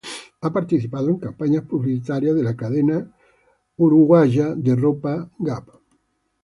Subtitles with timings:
[0.41, 3.13] Ha participado en campañas publicitarias de la cadena
[3.77, 5.69] norteamericana de ropa Gap.